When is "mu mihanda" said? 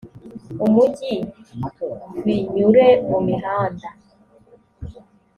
3.09-3.89